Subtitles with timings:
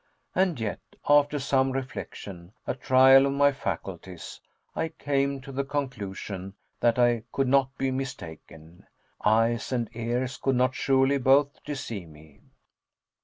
[0.33, 4.41] And yet after some reflection, a trial of my faculties,
[4.75, 8.87] I came to the conclusion that I could not be mistaken.
[9.23, 12.41] Eyes and ears could not surely both deceive me.